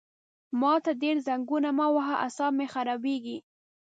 [0.59, 3.37] ما ته ډېر زنګونه مه وهه عصاب مې خرابېږي!